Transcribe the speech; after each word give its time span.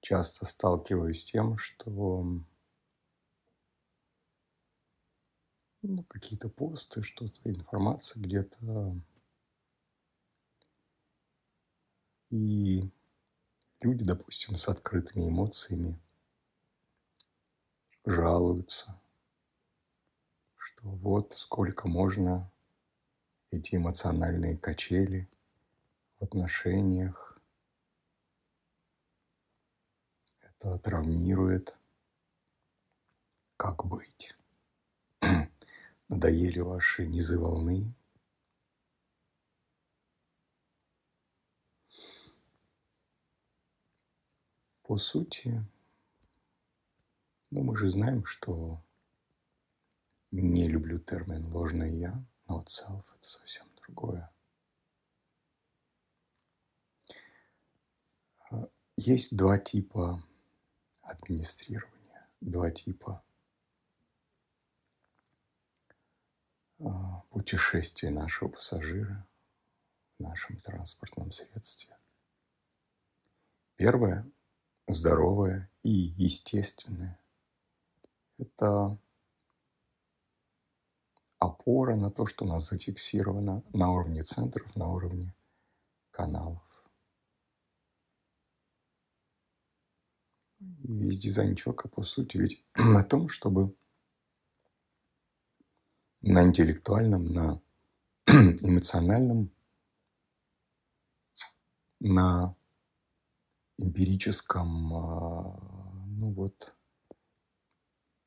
часто 0.00 0.46
сталкиваюсь 0.46 1.20
с 1.20 1.24
тем, 1.24 1.56
что 1.58 2.24
ну, 5.82 6.02
какие-то 6.04 6.48
посты, 6.48 7.02
что-то, 7.02 7.40
информация 7.44 8.22
где-то. 8.22 8.96
И 12.30 12.90
люди, 13.80 14.04
допустим, 14.04 14.56
с 14.56 14.68
открытыми 14.68 15.28
эмоциями 15.28 16.00
жалуются, 18.04 19.00
что 20.56 20.88
вот 20.88 21.34
сколько 21.36 21.88
можно 21.88 22.50
эти 23.50 23.76
эмоциональные 23.76 24.56
качели 24.56 25.28
в 26.18 26.24
отношениях. 26.24 27.29
Это 30.60 30.78
травмирует. 30.78 31.74
Как 33.56 33.86
быть? 33.86 34.36
Надоели 36.08 36.60
ваши 36.60 37.06
низы 37.06 37.38
волны. 37.38 37.94
По 44.82 44.98
сути, 44.98 45.64
ну, 47.50 47.62
мы 47.62 47.74
же 47.74 47.88
знаем, 47.88 48.26
что 48.26 48.82
не 50.30 50.68
люблю 50.68 50.98
термин 50.98 51.46
«ложное 51.46 51.88
я», 51.90 52.22
но 52.48 52.62
self– 52.64 53.04
это 53.18 53.28
совсем 53.28 53.66
другое. 53.76 54.30
Есть 58.96 59.34
два 59.34 59.56
типа 59.56 60.22
администрирования, 61.10 62.28
два 62.40 62.70
типа 62.70 63.22
а, 66.78 67.22
путешествия 67.30 68.10
нашего 68.10 68.48
пассажира 68.48 69.26
в 70.18 70.22
нашем 70.22 70.60
транспортном 70.60 71.32
средстве. 71.32 71.96
Первое– 73.76 74.30
здоровое 74.86 75.70
и 75.82 75.90
естественное. 75.90 77.18
Это 78.38 78.98
опора 81.38 81.96
на 81.96 82.10
то, 82.10 82.26
что 82.26 82.44
у 82.44 82.48
нас 82.48 82.68
зафиксировано 82.68 83.62
на 83.72 83.90
уровне 83.90 84.22
центров, 84.22 84.76
на 84.76 84.88
уровне 84.88 85.34
каналов. 86.10 86.79
Весь 90.60 91.20
дизайн 91.20 91.56
человека, 91.56 91.88
по 91.88 92.02
сути, 92.02 92.36
ведь 92.36 92.64
на 92.76 93.02
том, 93.02 93.28
чтобы 93.28 93.74
на 96.20 96.42
интеллектуальном, 96.42 97.32
на 97.32 97.62
эмоциональном, 98.26 99.50
на 101.98 102.54
эмпирическом, 103.78 104.94
а, 104.94 105.58
ну 106.06 106.32
вот, 106.32 106.74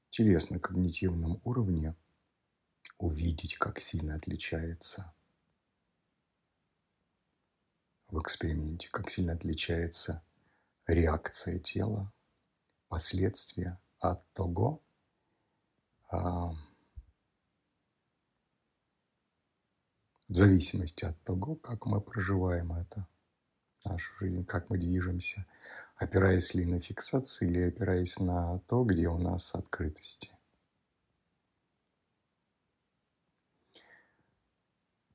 телесно-когнитивном 0.09 1.39
уровне 1.43 1.95
увидеть, 2.97 3.57
как 3.57 3.79
сильно 3.79 4.15
отличается 4.15 5.13
в 8.07 8.19
эксперименте, 8.19 8.89
как 8.89 9.09
сильно 9.09 9.33
отличается 9.33 10.23
реакция 10.87 11.59
тела, 11.59 12.11
последствия 12.93 13.81
от 13.97 14.23
того, 14.33 14.79
а, 16.11 16.51
в 20.27 20.33
зависимости 20.35 21.03
от 21.03 21.19
того, 21.23 21.55
как 21.55 21.87
мы 21.87 22.01
проживаем 22.01 22.71
это, 22.71 23.07
нашу 23.83 24.13
жизнь, 24.17 24.45
как 24.45 24.69
мы 24.69 24.77
движемся, 24.77 25.47
опираясь 25.95 26.53
ли 26.53 26.67
на 26.67 26.79
фиксации 26.79 27.49
или 27.49 27.69
опираясь 27.69 28.19
на 28.19 28.59
то, 28.67 28.83
где 28.83 29.07
у 29.07 29.17
нас 29.17 29.55
открытости. 29.55 30.29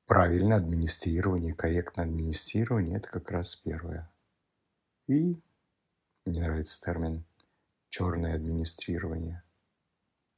Правильное 0.05 0.57
администрирование, 0.57 1.53
корректное 1.53 2.03
администрирование– 2.03 2.97
это 2.99 3.07
как 3.07 3.31
раз 3.31 3.55
первое. 3.55 4.11
И 5.07 5.41
мне 6.25 6.41
нравится 6.41 6.81
термин 6.81 7.23
«черное 7.89 8.35
администрирование». 8.35 9.43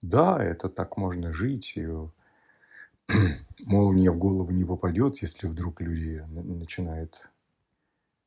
Да, 0.02 0.44
это 0.44 0.68
так 0.68 0.98
можно 0.98 1.32
жить, 1.32 1.74
и 1.78 1.88
молния 3.60 4.12
в 4.12 4.18
голову 4.18 4.52
не 4.52 4.66
попадет, 4.66 5.22
если 5.22 5.48
вдруг 5.48 5.82
люди 5.82 6.24
начинают... 6.30 7.30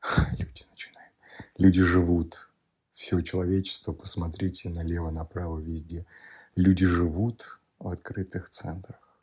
Люди 0.39 0.65
начинают. 0.71 1.13
Люди 1.59 1.83
живут. 1.83 2.51
Все 2.93 3.21
человечество, 3.21 3.93
посмотрите 3.93 4.69
налево, 4.69 5.11
направо, 5.11 5.59
везде. 5.59 6.07
Люди 6.55 6.87
живут 6.87 7.59
в 7.81 7.89
открытых 7.89 8.49
центрах. 8.51 9.19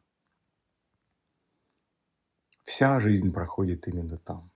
Вся 2.63 3.00
жизнь 3.00 3.31
проходит 3.31 3.88
именно 3.88 4.17
там. 4.17 4.51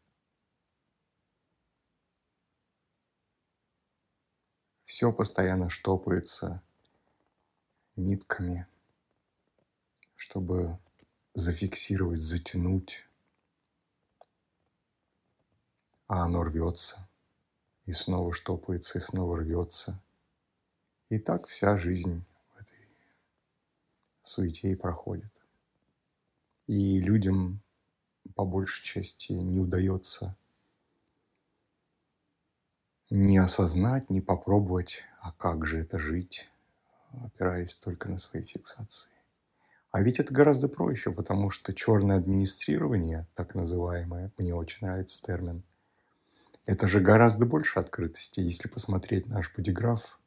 Все 4.96 5.12
постоянно 5.12 5.70
штопается 5.70 6.64
нитками, 7.98 8.66
чтобы 10.16 10.80
зафиксировать, 11.34 12.22
затянуть, 12.22 13.04
а 16.08 16.24
оно 16.24 16.44
рвется, 16.44 17.10
и 17.84 17.92
снова 17.92 18.32
штопается, 18.32 18.98
и 18.98 19.02
снова 19.02 19.40
рвется. 19.40 20.02
И 21.10 21.20
так 21.20 21.48
вся 21.48 21.76
жизнь 21.76 22.24
в 22.54 22.62
этой 22.62 22.88
суете 24.22 24.72
и 24.72 24.76
проходит. 24.76 25.44
И 26.68 27.02
людям 27.02 27.60
по 28.34 28.46
большей 28.46 28.86
части 28.86 29.34
не 29.34 29.60
удается 29.60 30.38
не 33.10 33.38
осознать, 33.38 34.10
не 34.10 34.22
попробовать, 34.22 35.04
а 35.22 35.32
как 35.32 35.66
же 35.66 35.80
это 35.80 36.00
жить, 36.00 36.50
опираясь 37.24 37.76
только 37.76 38.10
на 38.10 38.20
свои 38.20 38.44
фиксации. 38.44 39.12
А 39.92 40.02
ведь 40.02 40.20
это 40.20 40.34
гораздо 40.34 40.68
проще, 40.68 41.12
потому 41.12 41.50
что 41.50 41.74
черное 41.74 42.18
администрирование, 42.18 43.28
так 43.36 43.56
называемое, 43.56 44.32
мне 44.38 44.54
очень 44.54 44.86
нравится 44.86 45.22
термин, 45.22 45.64
это 46.66 46.88
же 46.88 47.00
гораздо 47.00 47.46
больше 47.46 47.80
открытости. 47.80 48.40
Если 48.40 48.68
посмотреть 48.68 49.28
наш 49.28 49.54
бодиграф 49.56 50.20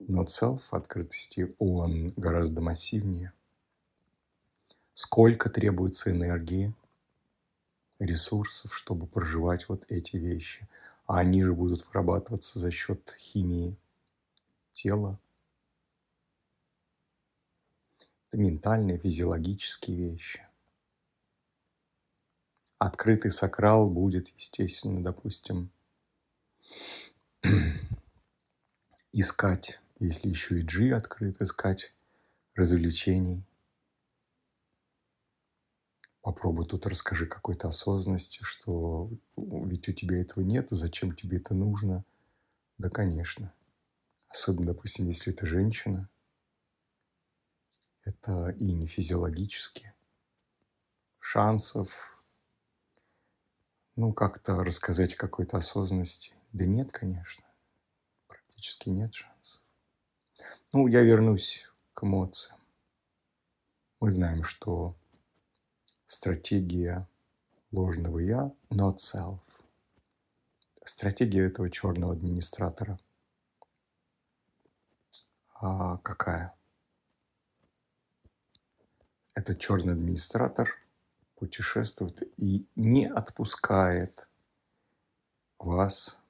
Not 0.00 0.28
Self 0.28 0.62
открытости, 0.70 1.54
он 1.58 2.12
гораздо 2.16 2.60
массивнее. 2.60 3.32
Сколько 4.94 5.50
требуется 5.50 6.12
энергии, 6.12 6.74
ресурсов, 7.98 8.74
чтобы 8.74 9.06
проживать 9.06 9.68
вот 9.68 9.84
эти 9.88 10.16
вещи. 10.16 10.68
А 11.10 11.18
они 11.18 11.42
же 11.42 11.52
будут 11.54 11.84
вырабатываться 11.88 12.60
за 12.60 12.70
счет 12.70 13.16
химии 13.18 13.76
тела. 14.72 15.18
Это 18.28 18.38
ментальные, 18.38 19.00
физиологические 19.00 20.12
вещи. 20.12 20.46
Открытый 22.78 23.32
сакрал 23.32 23.90
будет, 23.90 24.28
естественно, 24.28 25.02
допустим, 25.02 25.72
искать, 29.10 29.80
если 29.98 30.28
еще 30.28 30.60
и 30.60 30.62
G 30.62 30.94
открыт, 30.94 31.42
искать 31.42 31.92
развлечений, 32.54 33.42
Попробуй 36.22 36.66
тут 36.66 36.86
расскажи 36.86 37.26
какой-то 37.26 37.68
осознанности, 37.68 38.42
что 38.42 39.10
ведь 39.36 39.88
у 39.88 39.92
тебя 39.92 40.20
этого 40.20 40.44
нет, 40.44 40.68
зачем 40.70 41.14
тебе 41.14 41.38
это 41.38 41.54
нужно? 41.54 42.04
Да, 42.76 42.90
конечно. 42.90 43.52
Особенно, 44.28 44.66
допустим, 44.66 45.06
если 45.06 45.32
ты 45.32 45.46
женщина. 45.46 46.08
Это 48.04 48.50
и 48.50 48.72
не 48.72 48.86
физиологически. 48.86 49.94
Шансов, 51.18 52.22
ну, 53.96 54.12
как-то 54.12 54.62
рассказать 54.62 55.14
какой-то 55.14 55.58
осознанности. 55.58 56.34
Да 56.52 56.64
нет, 56.64 56.90
конечно. 56.92 57.44
Практически 58.28 58.88
нет 58.88 59.14
шансов. 59.14 59.60
Ну, 60.72 60.86
я 60.86 61.02
вернусь 61.02 61.70
к 61.94 62.04
эмоциям. 62.04 62.58
Мы 64.00 64.10
знаем, 64.10 64.44
что 64.44 64.96
стратегия 66.10 67.06
ложного 67.70 68.18
«я»– 68.18 68.52
not 68.70 68.96
self. 68.96 69.38
Стратегия 70.84 71.46
этого 71.46 71.70
черного 71.70 72.12
администратора 72.12 72.98
а, 75.54 75.98
какая? 75.98 76.52
Этот 79.34 79.60
черный 79.60 79.92
администратор 79.92 80.68
путешествует 81.36 82.22
и 82.36 82.66
не 82.74 83.06
отпускает 83.06 84.28
вас 85.60 86.20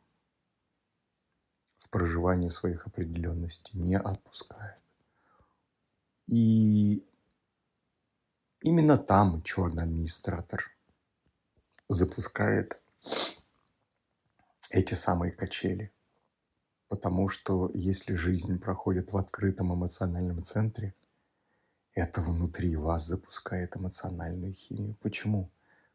в 1.79 1.89
проживании 1.89 2.51
своих 2.51 2.87
определенностей, 2.87 3.79
не 3.79 3.97
отпускает. 3.97 4.79
И 6.27 7.03
именно 8.63 8.99
там 8.99 9.43
черный 9.43 9.85
администратор 9.85 10.71
запускает 11.89 12.81
эти 14.71 14.95
самые 14.95 15.33
качели. 15.33 15.93
Потому 16.89 17.29
что 17.29 17.71
если 17.73 18.15
жизнь 18.15 18.59
проходит 18.59 19.13
в 19.13 19.17
открытом 19.17 19.73
эмоциональном 19.73 20.43
центре, 20.43 20.95
это 21.95 22.21
внутри 22.21 22.77
вас 22.77 23.07
запускает 23.07 23.77
эмоциональную 23.77 24.55
химию. 24.55 24.97
Почему? 25.01 25.51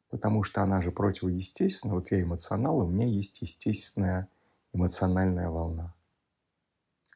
Потому 0.09 0.43
что 0.43 0.61
она 0.61 0.81
же 0.81 0.91
противоестественна. 0.91 1.95
Вот 1.95 2.11
я 2.11 2.21
эмоционал, 2.21 2.81
и 2.81 2.85
у 2.85 2.89
меня 2.89 3.07
есть 3.07 3.41
естественная 3.41 4.29
эмоциональная 4.73 5.49
волна. 5.49 5.93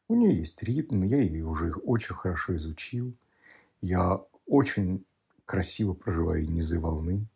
У 0.07 0.15
нее 0.15 0.37
есть 0.37 0.63
ритм, 0.63 1.03
я 1.03 1.21
ее 1.21 1.45
уже 1.45 1.71
очень 1.71 2.15
хорошо 2.15 2.55
изучил. 2.55 3.15
Я 3.79 4.21
очень 4.47 5.05
красиво 5.49 5.95
проживаю 5.95 6.47
низы 6.47 6.79
волны. 6.79 7.27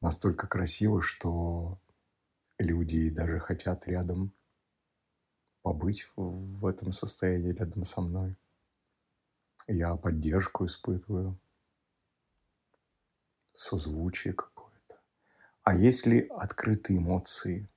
Настолько 0.00 0.46
красиво, 0.46 1.02
что 1.02 1.80
люди 2.58 3.10
даже 3.10 3.40
хотят 3.40 3.88
рядом 3.88 4.32
побыть 5.62 6.06
в 6.14 6.64
этом 6.64 6.92
состоянии 6.92 7.50
рядом 7.50 7.84
со 7.84 8.02
мной. 8.02 8.36
Я 9.66 9.96
поддержку 9.96 10.64
испытываю, 10.64 11.36
созвучие 13.52 14.32
какое-то. 14.32 15.00
А 15.64 15.74
если 15.74 16.20
открытые 16.20 17.00
эмоции 17.00 17.68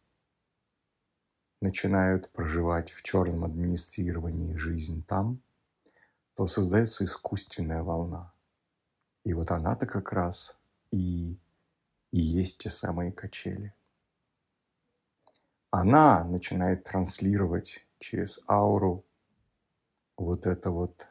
начинают 1.62 2.30
проживать 2.30 2.92
в 2.92 3.02
черном 3.02 3.44
администрировании 3.44 4.54
жизнь 4.54 5.04
там, 5.04 5.42
то 6.36 6.46
создается 6.46 7.06
искусственная 7.06 7.82
волна. 7.82 8.32
И 9.24 9.34
вот 9.34 9.52
она-то 9.52 9.86
как 9.86 10.12
раз 10.14 10.60
и, 10.92 11.34
и 12.12 12.20
есть 12.20 12.60
те 12.60 12.70
самые 12.70 13.12
качели 13.12 13.74
она 15.72 16.24
начинает 16.24 16.84
транслировать 16.84 17.86
через 18.00 18.42
ауру 18.48 19.06
вот 20.18 20.46
это 20.46 20.72
вот 20.72 21.08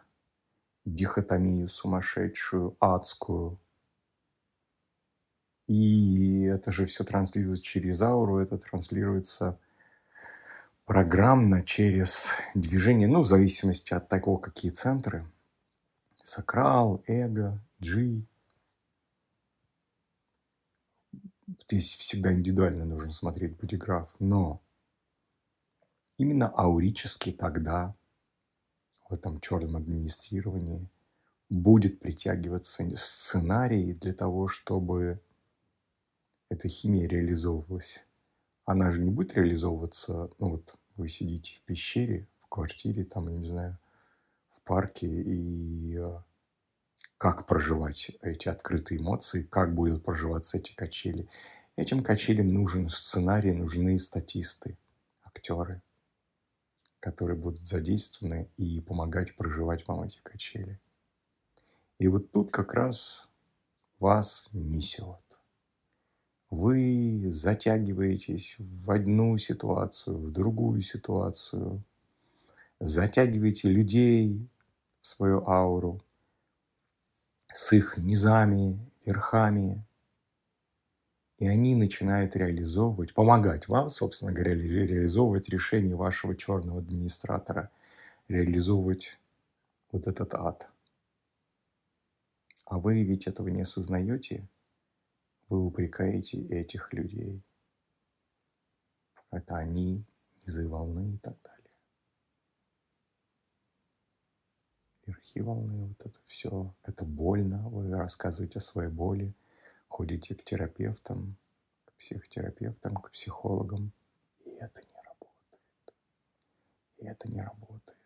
дихотомию 0.84 1.68
сумасшедшую, 1.68 2.76
адскую. 2.80 3.58
И 5.66 6.44
это 6.44 6.72
же 6.72 6.86
все 6.86 7.04
транслируется 7.04 7.62
через 7.62 8.00
ауру, 8.00 8.38
это 8.38 8.56
транслируется 8.56 9.58
программно 10.86 11.62
через 11.62 12.32
движение, 12.54 13.06
ну, 13.06 13.20
в 13.20 13.26
зависимости 13.26 13.92
от 13.92 14.08
того, 14.08 14.38
какие 14.38 14.70
центры. 14.70 15.30
Сакрал, 16.22 17.02
эго, 17.06 17.62
джи, 17.80 18.26
здесь 21.66 21.96
всегда 21.96 22.32
индивидуально 22.32 22.84
нужно 22.84 23.10
смотреть 23.10 23.56
бодиграф, 23.56 24.14
но 24.18 24.62
именно 26.16 26.48
аурически 26.48 27.32
тогда 27.32 27.94
в 29.08 29.12
этом 29.14 29.40
черном 29.40 29.76
администрировании 29.76 30.90
будет 31.48 32.00
притягиваться 32.00 32.84
сценарий 32.96 33.94
для 33.94 34.12
того, 34.12 34.48
чтобы 34.48 35.22
эта 36.48 36.68
химия 36.68 37.08
реализовывалась. 37.08 38.06
Она 38.64 38.90
же 38.90 39.00
не 39.00 39.10
будет 39.10 39.34
реализовываться, 39.34 40.30
ну 40.38 40.50
вот 40.50 40.78
вы 40.96 41.08
сидите 41.08 41.54
в 41.54 41.62
пещере, 41.62 42.28
в 42.40 42.48
квартире, 42.48 43.04
там, 43.04 43.28
я 43.28 43.36
не 43.36 43.46
знаю, 43.46 43.78
в 44.48 44.60
парке, 44.62 45.06
и 45.06 45.96
э, 45.96 46.18
как 47.18 47.46
проживать 47.46 48.12
эти 48.22 48.48
открытые 48.48 49.00
эмоции, 49.00 49.42
как 49.42 49.74
будут 49.74 50.04
проживаться 50.04 50.56
эти 50.56 50.72
качели. 50.72 51.28
Этим 51.74 52.00
качелям 52.02 52.54
нужен 52.54 52.88
сценарий, 52.88 53.52
нужны 53.52 53.98
статисты, 53.98 54.78
актеры, 55.24 55.82
которые 57.00 57.36
будут 57.36 57.58
задействованы 57.66 58.48
и 58.56 58.80
помогать 58.80 59.36
проживать 59.36 59.86
вам 59.88 60.02
эти 60.02 60.20
качели. 60.22 60.80
И 61.98 62.06
вот 62.06 62.30
тут 62.30 62.52
как 62.52 62.72
раз 62.74 63.28
вас 63.98 64.48
несет. 64.52 65.40
Вы 66.50 67.30
затягиваетесь 67.32 68.56
в 68.58 68.90
одну 68.92 69.36
ситуацию, 69.38 70.16
в 70.16 70.30
другую 70.30 70.80
ситуацию, 70.82 71.82
затягиваете 72.78 73.68
людей 73.68 74.48
в 75.00 75.06
свою 75.06 75.46
ауру– 75.48 76.00
с 77.52 77.72
их 77.72 77.96
низами, 77.98 78.78
верхами. 79.04 79.84
И 81.38 81.46
они 81.46 81.74
начинают 81.74 82.34
реализовывать, 82.36 83.14
помогать 83.14 83.68
вам, 83.68 83.90
собственно 83.90 84.32
говоря, 84.32 84.54
реализовывать 84.54 85.48
решение 85.48 85.94
вашего 85.94 86.34
черного 86.34 86.80
администратора, 86.80 87.70
реализовывать 88.28 89.18
вот 89.92 90.06
этот 90.06 90.34
ад. 90.34 90.70
А 92.64 92.78
вы 92.78 93.02
ведь 93.02 93.26
этого 93.26 93.48
не 93.48 93.62
осознаете, 93.62 94.46
вы 95.48 95.64
упрекаете 95.64 96.38
этих 96.48 96.92
людей. 96.92 97.42
Это 99.30 99.56
они, 99.56 100.04
низы 100.42 100.68
волны 100.68 101.14
и 101.14 101.18
так 101.18 101.36
далее. 101.42 101.57
Верхи 105.08 105.40
волны, 105.40 105.86
вот 105.86 106.06
это 106.06 106.18
все, 106.24 106.74
это 106.84 107.04
больно, 107.04 107.68
вы 107.70 107.90
рассказываете 107.90 108.58
о 108.58 108.62
своей 108.62 108.90
боли, 108.90 109.34
ходите 109.88 110.34
к 110.34 110.44
терапевтам, 110.44 111.36
к 111.86 111.92
психотерапевтам, 111.94 112.96
к 112.96 113.10
психологам, 113.10 113.92
и 114.44 114.50
это 114.50 114.80
не 114.80 114.96
работает. 115.02 115.94
И 116.98 117.06
это 117.06 117.28
не 117.28 117.40
работает. 117.40 117.98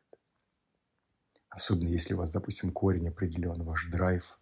Особенно 1.51 1.89
если 1.89 2.15
у 2.15 2.19
вас, 2.19 2.31
допустим, 2.31 2.73
корень 2.73 3.09
определен, 3.09 3.63
ваш 3.63 3.87
драйв 3.87 4.39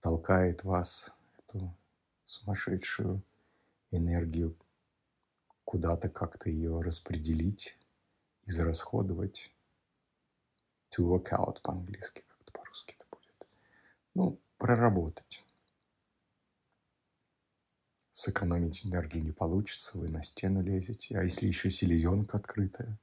толкает 0.00 0.64
вас, 0.64 1.12
эту 1.40 1.74
сумасшедшую 2.24 3.22
энергию, 3.90 4.56
куда-то 5.64 6.08
как-то 6.08 6.48
ее 6.48 6.80
распределить, 6.80 7.76
израсходовать, 8.44 9.52
to 10.90 11.04
work 11.04 11.30
out 11.32 11.60
по-английски, 11.62 12.22
как-то 12.26 12.52
по-русски 12.52 12.94
это 12.94 13.04
будет. 13.10 13.48
Ну, 14.14 14.40
проработать. 14.56 15.44
Сэкономить 18.12 18.84
энергию 18.84 19.24
не 19.24 19.32
получится, 19.32 19.98
вы 19.98 20.08
на 20.08 20.22
стену 20.22 20.62
лезете. 20.62 21.18
А 21.18 21.22
если 21.22 21.46
еще 21.46 21.70
селезенка 21.70 22.38
открытая, 22.38 22.98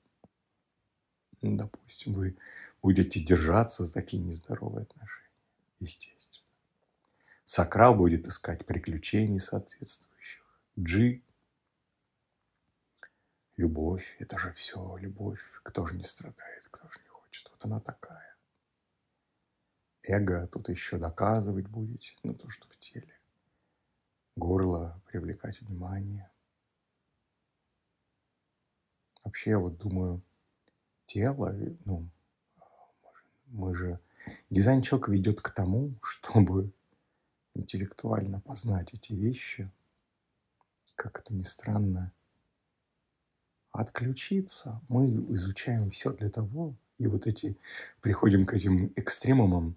ну, 1.42 1.56
допустим, 1.56 2.14
вы 2.14 2.38
будете 2.82 3.20
держаться 3.20 3.86
за 3.86 3.94
такие 3.94 4.22
нездоровые 4.22 4.84
отношения, 4.84 5.30
естественно. 5.80 6.46
Сакрал 7.44 7.96
будет 7.96 8.28
искать 8.28 8.66
приключений 8.66 9.40
соответствующих. 9.40 10.44
Джи– 10.80 11.22
любовь, 13.58 14.16
это 14.20 14.38
же 14.38 14.52
все 14.52 14.98
любовь. 14.98 15.42
Кто 15.64 15.86
же 15.86 15.96
не 15.96 16.04
страдает, 16.04 16.68
кто 16.72 16.90
же 16.90 17.00
не 17.04 17.05
она 17.66 17.80
такая. 17.80 18.38
Эго 20.04 20.48
тут 20.48 20.70
еще 20.70 20.98
доказывать 20.98 21.68
будете, 21.68 22.16
ну 22.24 22.36
то, 22.36 22.48
что 22.48 22.68
в 22.70 22.78
теле. 22.78 23.20
Горло 24.36 25.02
привлекать 25.08 25.62
внимание. 25.62 26.30
Вообще, 29.24 29.52
я 29.52 29.60
вот 29.60 29.78
думаю, 29.78 30.22
тело, 31.08 31.54
ну, 31.86 32.08
мы 33.48 33.76
же... 33.76 34.00
Дизайн 34.50 34.82
человека 34.82 35.12
ведет 35.12 35.42
к 35.42 35.50
тому, 35.50 35.96
чтобы 36.04 36.72
интеллектуально 37.56 38.42
познать 38.42 38.94
эти 38.94 39.14
вещи, 39.14 39.72
как 40.96 41.20
это 41.20 41.34
ни 41.34 41.42
странно, 41.42 42.12
отключиться. 43.72 44.82
Мы 44.88 45.08
изучаем 45.34 45.90
все 45.90 46.12
для 46.14 46.30
того, 46.30 46.76
и 46.98 47.08
вот 47.08 47.28
эти, 47.28 47.58
приходим 48.02 48.46
к 48.46 48.54
этим 48.54 48.94
экстремумам, 48.96 49.76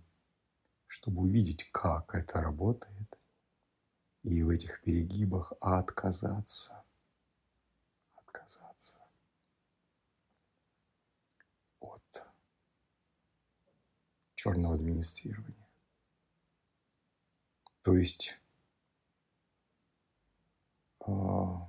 чтобы 0.87 1.23
увидеть, 1.23 1.71
как 1.71 2.15
это 2.15 2.41
работает, 2.41 3.19
и 4.23 4.43
в 4.43 4.51
этих 4.51 4.83
перегибах 4.83 5.53
отказаться. 5.61 6.85
Отказаться 8.15 9.01
от 11.81 12.29
черного 14.35 14.75
администрирования. 14.75 15.67
То 17.83 17.97
есть, 17.97 18.39
а, 21.07 21.69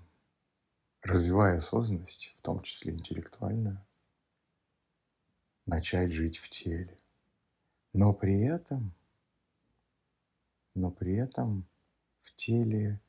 развивая 1.02 1.58
осознанность, 1.58 2.34
в 2.38 2.42
том 2.42 2.62
числе 2.62 2.94
интеллектуальную, 2.94 3.86
начать 5.70 6.12
жить 6.12 6.38
в 6.38 6.50
теле. 6.50 6.98
Но 7.94 8.14
при 8.14 8.42
этом, 8.42 8.94
но 10.74 10.92
при 10.92 11.16
этом 11.16 11.70
в 12.22 12.34
теле 12.36 13.02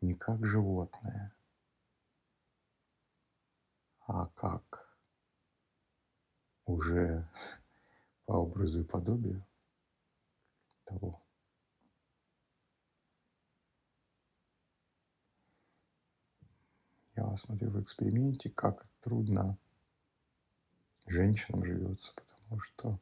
не 0.00 0.14
как 0.14 0.44
животное, 0.46 1.34
а 4.00 4.26
как 4.28 4.98
уже 6.64 7.28
по 8.24 8.32
образу 8.32 8.80
и 8.80 8.84
подобию 8.84 9.46
того. 10.84 11.22
Я 17.16 17.36
смотрю 17.36 17.70
в 17.70 17.80
эксперименте, 17.80 18.50
как 18.50 18.88
трудно 19.00 19.58
женщинам 21.06 21.64
живется, 21.64 22.12
потому 22.14 22.60
что 22.60 22.98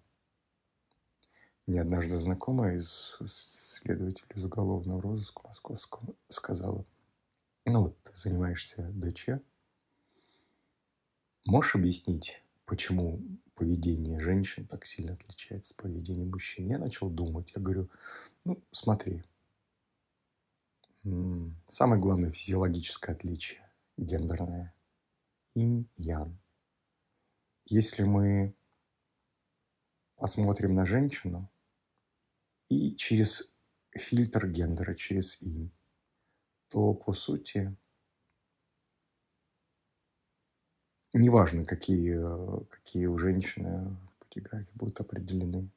мне 1.66 1.80
однажды 1.80 2.18
знакомая 2.18 2.76
из 2.76 3.18
следователя 3.25 4.26
из 4.35 4.44
уголовного 4.44 5.00
розыска 5.00 5.42
московского 5.47 6.14
сказала, 6.28 6.85
ну 7.64 7.82
вот 7.82 8.02
ты 8.02 8.11
занимаешься 8.14 8.90
ДЧ, 8.92 9.40
можешь 11.47 11.76
объяснить, 11.76 12.42
почему 12.66 13.21
поведение 13.54 14.18
женщин 14.18 14.66
так 14.66 14.85
сильно 14.85 15.12
отличается 15.12 15.75
от 15.75 15.82
поведения 15.82 16.25
мужчин? 16.25 16.66
Я 16.66 16.78
начал 16.78 17.09
думать, 17.09 17.52
я 17.54 17.62
говорю, 17.62 17.88
ну 18.44 18.61
смотри, 18.73 19.23
самое 21.68 22.00
главное 22.00 22.32
физиологическое 22.32 23.14
отличие 23.14 23.71
гендерное– 23.97 24.75
инь-ян. 25.54 26.38
Если 27.64 28.02
мы 28.02 28.54
посмотрим 30.16 30.75
на 30.75 30.85
женщину 30.85 31.50
и 32.69 32.95
через 32.97 33.54
фильтр 33.90 34.49
гендера, 34.49 34.95
через 34.95 35.40
им, 35.42 35.71
то 36.69 36.95
по 36.95 37.12
сути 37.12 37.76
неважно, 41.12 41.64
какие, 41.64 42.19
какие 42.69 43.07
у 43.07 43.19
женщины 43.19 43.85
в 43.85 44.25
бодиграфе 44.25 44.71
будут 44.75 45.00
определены. 45.00 45.71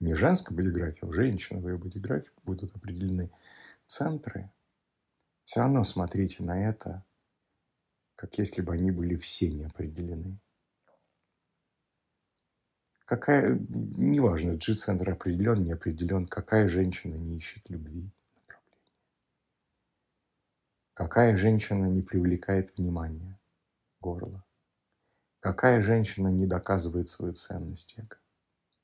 Не 0.00 0.14
женская 0.14 0.54
бодиграфия, 0.54 1.02
а 1.02 1.06
у 1.06 1.12
женщины 1.12 1.60
в 1.60 1.68
ее 1.68 1.78
бодиграфе 1.78 2.30
будут 2.44 2.74
определены 2.74 3.30
центры. 3.86 4.50
Все 5.44 5.60
равно 5.60 5.84
смотрите 5.84 6.42
на 6.42 6.68
это, 6.68 7.04
как 8.16 8.36
если 8.38 8.62
бы 8.62 8.74
они 8.74 8.90
были 8.90 9.16
все 9.16 9.50
не 9.50 9.64
определены. 9.64 10.38
Какая, 13.04 13.58
неважно, 13.68 14.52
G-центр 14.52 15.10
определен, 15.10 15.64
не 15.64 15.72
определен, 15.72 16.26
какая 16.26 16.68
женщина 16.68 17.16
не 17.16 17.36
ищет 17.36 17.68
любви. 17.68 18.10
Какая 20.94 21.36
женщина 21.36 21.86
не 21.86 22.02
привлекает 22.02 22.76
внимания, 22.76 23.38
горла. 24.00 24.44
Какая 25.40 25.80
женщина 25.80 26.28
не 26.28 26.46
доказывает 26.46 27.08
свою 27.08 27.34
ценность 27.34 27.94
эго. 27.98 28.18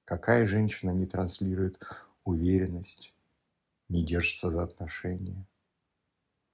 Какая 0.05 0.47
женщина 0.47 0.91
не 0.91 1.07
транслирует 1.07 1.81
уверенность, 2.25 3.15
не 3.89 4.05
держится 4.05 4.51
за 4.51 4.65
отношения, 4.65 5.47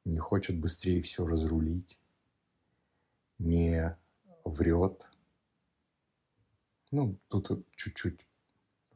не 0.04 0.18
хочет 0.18 0.60
быстрее 0.60 1.00
все 1.00 1.26
разрулить, 1.26 1.98
не 3.38 3.96
врет, 4.44 5.06
ну, 6.94 7.18
тут 7.26 7.66
чуть-чуть 7.74 8.24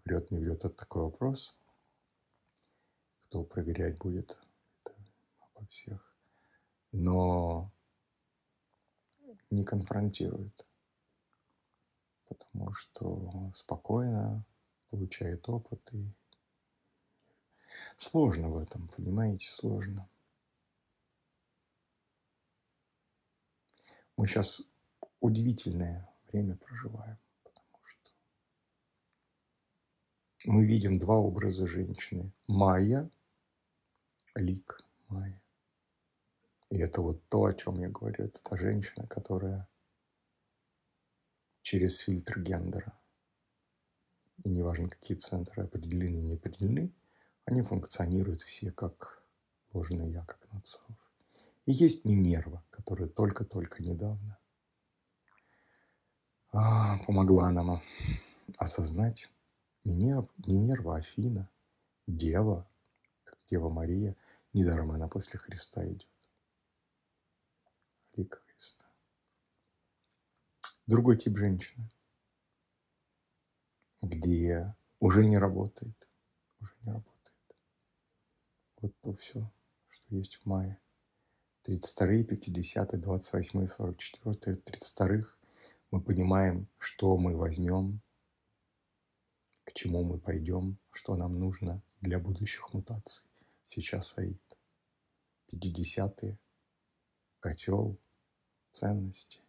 врет, 0.04 0.30
не 0.30 0.38
врет, 0.38 0.64
это 0.64 0.70
такой 0.70 1.02
вопрос. 1.02 1.58
Кто 3.24 3.42
проверять 3.42 3.98
будет, 3.98 4.38
это 4.80 4.94
обо 5.40 5.66
всех. 5.66 6.16
Но 6.92 7.72
не 9.50 9.64
конфронтирует, 9.64 10.64
потому 12.28 12.72
что 12.72 13.52
спокойно 13.56 14.44
получает 14.90 15.48
опыт 15.48 15.80
и 15.92 16.08
сложно 17.96 18.48
в 18.48 18.58
этом, 18.58 18.86
понимаете, 18.88 19.48
сложно. 19.48 20.08
Мы 24.16 24.28
сейчас 24.28 24.62
удивительное 25.20 26.08
время 26.30 26.56
проживаем. 26.56 27.18
Мы 30.44 30.64
видим 30.64 30.98
два 30.98 31.16
образа 31.16 31.66
женщины. 31.66 32.32
Майя, 32.46 33.10
лик 34.34 34.80
Майя. 35.08 35.40
И 36.70 36.78
это 36.78 37.00
вот 37.00 37.26
то, 37.28 37.46
о 37.46 37.54
чем 37.54 37.80
я 37.80 37.88
говорю. 37.88 38.24
Это 38.24 38.42
та 38.42 38.56
женщина, 38.56 39.06
которая 39.06 39.68
через 41.62 41.98
фильтр 42.00 42.40
гендера, 42.40 42.98
и 44.44 44.48
неважно, 44.48 44.88
какие 44.88 45.16
центры 45.16 45.64
определены 45.64 46.16
и 46.16 46.22
не 46.22 46.34
определены, 46.34 46.92
они 47.44 47.62
функционируют 47.62 48.40
все 48.42 48.70
как 48.70 49.22
ложный 49.72 50.10
я, 50.10 50.24
как 50.24 50.50
нацелов. 50.52 50.96
И 51.66 51.72
есть 51.72 52.04
Минерва, 52.04 52.64
которая 52.70 53.08
только-только 53.08 53.82
недавно 53.82 54.38
а, 56.52 56.98
помогла 57.04 57.50
нам 57.50 57.82
осознать 58.56 59.28
Минерва, 59.88 60.28
Минерва 60.46 60.96
Афина, 60.96 61.48
Дева, 62.06 62.68
как 63.24 63.38
Дева 63.46 63.70
Мария, 63.70 64.16
недаром 64.52 64.92
она 64.92 65.08
после 65.08 65.38
Христа 65.38 65.86
идет. 65.86 66.06
Лика 68.14 68.38
Христа. 68.46 68.84
Другой 70.86 71.16
тип 71.16 71.38
женщины, 71.38 71.88
где 74.02 74.74
уже 75.00 75.24
не 75.24 75.38
работает, 75.38 76.08
уже 76.60 76.74
не 76.82 76.92
работает. 76.92 77.56
Вот 78.82 78.94
то 79.00 79.14
все, 79.14 79.50
что 79.88 80.14
есть 80.14 80.36
в 80.36 80.44
мае. 80.44 80.78
32, 81.62 82.24
50, 82.24 83.00
28, 83.00 83.66
44, 83.66 84.56
32 84.56 85.22
мы 85.90 86.02
понимаем, 86.02 86.68
что 86.76 87.16
мы 87.16 87.34
возьмем, 87.34 88.02
к 89.68 89.74
чему 89.74 90.02
мы 90.02 90.18
пойдем, 90.18 90.78
что 90.90 91.14
нам 91.14 91.38
нужно 91.38 91.82
для 92.00 92.18
будущих 92.18 92.72
мутаций. 92.72 93.28
Сейчас 93.66 94.16
Аид. 94.16 94.40
50-е. 95.52 96.38
Котел. 97.38 97.98
Ценности. 98.70 99.40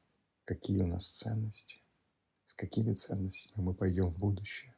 Какие 0.44 0.82
у 0.82 0.88
нас 0.88 1.08
ценности? 1.08 1.82
С 2.44 2.54
какими 2.54 2.96
ценностями 2.96 3.64
мы 3.64 3.74
пойдем 3.74 4.10
в 4.10 4.18
будущее? 4.18 4.76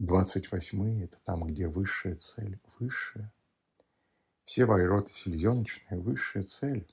28-е– 0.00 1.04
это 1.04 1.20
там, 1.22 1.46
где 1.46 1.68
высшая 1.68 2.16
цель. 2.16 2.58
Высшая. 2.78 3.30
Все 4.42 4.64
вайроты 4.64 5.12
селезеночные– 5.12 6.00
высшая 6.00 6.44
цель. 6.44 6.90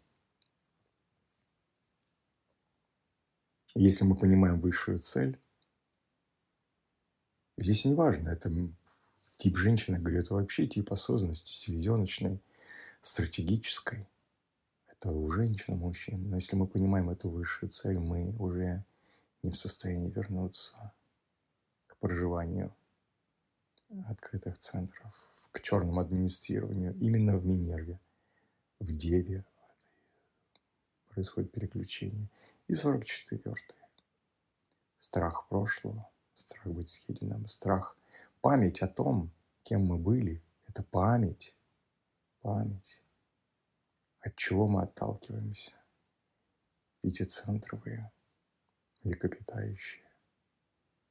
Если 3.74 4.04
мы 4.04 4.18
понимаем 4.18 4.60
высшую 4.60 5.00
цель, 5.00 5.40
Здесь 7.58 7.86
не 7.86 7.96
важно, 7.96 8.30
это 8.30 8.52
тип 9.38 9.58
женщины, 9.58 9.98
говорю, 9.98 10.20
это 10.20 10.36
вообще 10.36 10.68
тип 10.68 10.94
осознанности, 10.94 11.54
селезеночной, 11.54 12.40
стратегической. 13.02 14.08
Это 14.88 15.10
у 15.10 15.28
женщин, 15.32 15.74
у 15.74 15.78
мужчин. 15.78 16.30
Но 16.30 16.36
если 16.36 16.56
мы 16.56 16.68
понимаем 16.68 17.10
эту 17.10 17.30
высшую 17.30 17.72
цель, 17.72 17.98
мы 17.98 18.36
уже 18.38 18.84
не 19.42 19.50
в 19.50 19.58
состоянии 19.58 20.12
вернуться 20.12 20.94
к 21.88 21.98
проживанию 21.98 22.74
открытых 24.08 24.60
центров, 24.60 25.30
к 25.52 25.62
черному 25.62 26.00
администрированию. 26.00 26.96
Именно 27.00 27.38
в 27.38 27.46
Минерве, 27.46 28.00
в 28.80 28.96
Деве 28.96 29.46
происходит 31.10 31.52
переключение. 31.52 32.28
И 32.68 32.74
44-й. 32.74 33.76
Страх 34.98 35.48
прошлого– 35.48 36.08
страх 36.38 36.68
быть 36.68 36.90
съеденным, 36.90 37.48
страх, 37.48 37.98
память 38.42 38.82
о 38.82 38.88
том, 38.88 39.32
кем 39.64 39.86
мы 39.86 39.98
были, 39.98 40.42
это 40.68 40.84
память, 40.84 41.56
память. 42.42 43.02
От 44.22 44.36
чего 44.36 44.68
мы 44.68 44.84
отталкиваемся? 44.84 45.74
Пятицентровые, 47.02 48.12
млекопитающие. 49.04 50.04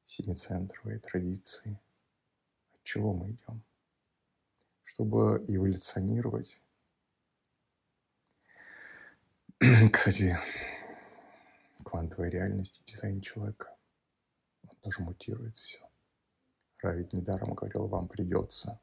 семицентровой 0.05 1.01
традиции. 1.01 1.81
От 2.73 2.83
чего 2.85 3.13
мы 3.13 3.31
идем? 3.33 3.63
Чтобы 4.85 5.45
эволюционировать. 5.49 6.61
Кстати, 9.93 10.39
квантовая 11.85 12.31
реальность 12.31 12.81
и 12.81 12.93
дизайн 12.93 13.21
человека, 13.21 13.76
тоже 14.87 15.03
мутирует 15.03 15.57
все. 15.57 15.81
Равид 16.81 17.13
недаром 17.13 17.55
говорил, 17.55 17.89
вам 17.89 18.07
придется, 18.07 18.81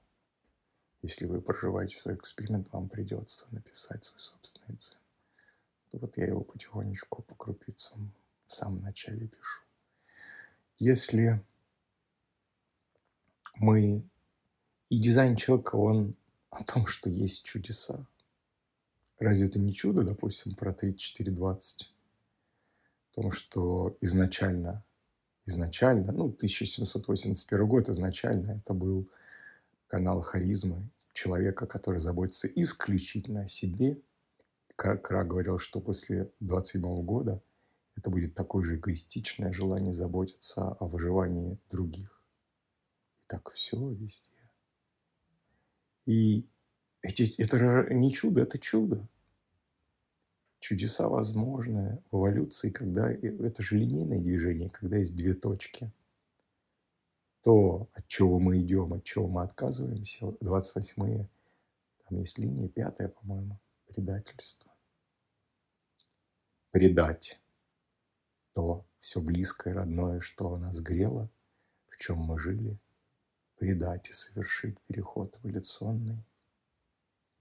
если 1.02 1.26
вы 1.26 1.42
проживаете 1.42 1.98
свой 1.98 2.16
эксперимент, 2.16 2.74
вам 2.74 2.90
придется 2.90 3.46
написать 3.52 4.04
свой 4.04 4.20
собственный 4.20 4.76
дзен. 4.78 4.98
Вот 5.94 6.18
я 6.18 6.26
его 6.26 6.42
потихонечку 6.42 7.22
по 7.22 7.36
крупицам 7.36 8.12
в 8.48 8.54
самом 8.54 8.82
начале 8.82 9.28
пишу. 9.28 9.64
Если 10.78 11.42
мы... 13.56 14.04
И 14.90 15.00
дизайн 15.00 15.38
человека, 15.38 15.78
он 15.78 16.16
о 16.50 16.64
том, 16.66 16.86
что 16.86 17.10
есть 17.10 17.46
чудеса. 17.46 18.06
Разве 19.20 19.48
это 19.48 19.58
не 19.58 19.74
чудо, 19.74 20.04
допустим, 20.04 20.54
про 20.54 20.74
3420? 20.74 21.94
О 23.12 23.22
том, 23.22 23.32
что 23.32 23.96
изначально, 24.02 24.84
изначально, 25.46 26.12
ну, 26.12 26.26
1781 26.26 27.68
год 27.68 27.90
изначально 27.90 28.62
это 28.64 28.74
был 28.74 29.10
канал 29.88 30.22
харизмы 30.22 30.90
человека, 31.14 31.66
который 31.68 32.00
заботится 32.00 32.48
исключительно 32.48 33.42
о 33.42 33.48
себе– 33.48 34.02
Кра 34.76 35.24
говорил, 35.24 35.60
что 35.60 35.80
после 35.80 36.32
27 36.40 37.04
года 37.04 37.42
это 37.96 38.10
будет 38.10 38.34
такое 38.34 38.64
же 38.64 38.76
эгоистичное 38.76 39.54
желание 39.54 39.94
заботиться 39.94 40.70
о 40.80 40.88
выживании 40.88 41.60
других. 41.70 42.24
И 43.20 43.24
так 43.28 43.50
все 43.52 43.78
везде. 43.92 44.30
И 46.06 46.48
эти, 47.02 47.40
это 47.40 47.58
же 47.60 47.94
не 47.94 48.12
чудо, 48.12 48.42
это 48.42 48.58
чудо. 48.58 49.08
Чудеса 50.64 51.10
возможны 51.10 52.02
в 52.10 52.16
эволюции, 52.16 52.70
когда 52.70 53.12
это 53.12 53.62
же 53.62 53.78
линейное 53.78 54.22
движение, 54.22 54.70
когда 54.70 54.96
есть 54.96 55.18
две 55.18 55.34
точки. 55.34 55.92
То, 57.42 57.90
от 57.92 58.08
чего 58.08 58.40
мы 58.40 58.62
идем, 58.62 58.94
от 58.94 59.04
чего 59.04 59.28
мы 59.28 59.44
отказываемся, 59.44 60.28
28-е, 60.42 61.30
там 62.06 62.18
есть 62.18 62.38
линия, 62.38 62.70
пятая, 62.70 63.10
по-моему– 63.10 63.60
предательство. 63.88 64.72
Предать 66.72 67.42
то 68.54 68.86
все 69.00 69.20
близкое, 69.20 69.74
родное, 69.74 70.22
что 70.22 70.58
нас 70.58 70.80
грело, 70.80 71.30
в 71.90 71.98
чем 71.98 72.20
мы 72.20 72.40
жили, 72.40 72.80
предать 73.58 74.08
и 74.10 74.14
совершить 74.14 74.80
переход 74.88 75.38
эволюционный. 75.44 76.24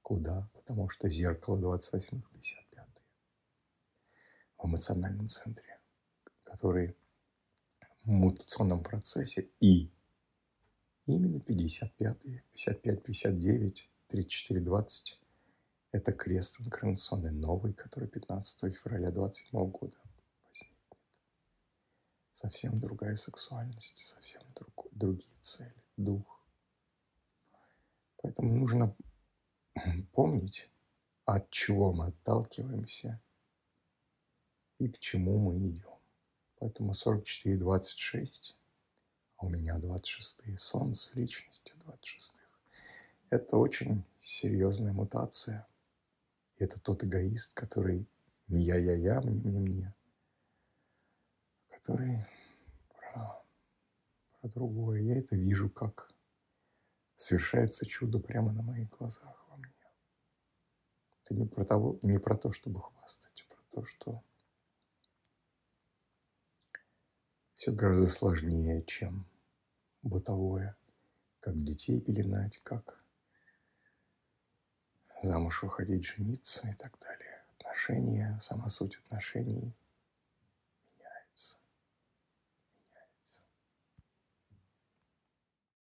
Куда? 0.02 0.50
Потому 0.55 0.88
что 0.88 1.09
зеркало 1.09 1.57
28-х, 1.57 2.29
55 2.33 2.62
в 4.62 4.66
эмоциональном 4.66 5.28
центре, 5.28 5.81
который 6.45 6.97
в 8.04 8.11
мутационном 8.11 8.83
процессе 8.83 9.50
и 9.61 9.90
именно 11.07 11.38
55-е, 11.38 12.45
55, 12.52 13.02
59, 13.02 13.90
34, 14.09 14.61
20 14.61 15.21
это 15.90 16.12
крест 16.12 16.61
инкарнационный 16.61 17.33
новый, 17.33 17.75
который 17.75 18.09
15 18.09 18.75
февраля 18.75 19.11
27 19.11 19.71
года 19.71 19.97
возникнет. 20.47 20.99
Совсем 22.33 22.81
другая 22.81 23.14
сексуальность, 23.16 23.99
совсем 23.99 24.42
другой, 24.54 24.90
другие 24.92 25.37
цели, 25.42 25.85
дух. 25.98 26.40
Поэтому 28.22 28.55
нужно 28.55 28.96
помнить, 30.12 30.70
от 31.27 31.51
чего 31.51 31.92
мы 31.92 32.07
отталкиваемся 32.07 33.20
и 34.78 34.88
к 34.88 34.98
чему 34.98 35.38
мы 35.38 35.58
идем. 35.58 35.98
Поэтому 36.58 36.92
44-26, 36.92 38.54
а 39.37 39.46
у 39.46 39.48
меня 39.48 39.78
26-е, 39.78 40.58
солнце 40.58 41.18
личности 41.18 41.72
26-х. 41.85 42.38
Это 43.30 43.56
очень 43.56 44.04
серьезная 44.20 44.92
мутация– 44.92 45.66
это 46.62 46.80
тот 46.80 47.04
эгоист, 47.04 47.54
который 47.54 48.06
не 48.48 48.62
я-я-я, 48.62 49.20
мне-мне-мне, 49.20 49.94
который 51.70 52.24
про, 52.88 53.42
про 54.40 54.48
другое. 54.48 55.00
Я 55.00 55.18
это 55.18 55.37
вижу, 55.37 55.70
как 55.70 56.12
совершается 57.16 57.87
чудо 57.87 58.18
прямо 58.18 58.52
на 58.52 58.62
моих 58.62 58.90
глазах 58.90 59.44
во 59.48 59.56
мне. 59.56 59.72
Это 61.24 61.35
не 61.35 61.46
про, 61.46 61.64
того, 61.64 61.98
не 62.02 62.18
про 62.18 62.37
то, 62.37 62.52
чтобы 62.52 62.80
хвастать, 62.80 63.44
а 63.48 63.54
про 63.54 63.62
то, 63.72 63.85
что 63.85 64.22
все 67.62 67.70
гораздо 67.70 68.09
сложнее, 68.09 68.83
чем 68.83 69.25
бытовое, 70.03 70.75
как 71.38 71.57
детей 71.62 72.01
пеленать, 72.01 72.59
как 72.64 73.01
замуж 75.22 75.62
выходить, 75.62 76.05
жениться 76.05 76.68
и 76.68 76.72
так 76.72 76.98
далее. 76.98 77.44
Отношения, 77.57 78.37
сама 78.42 78.68
суть 78.68 78.96
отношений 78.96 79.77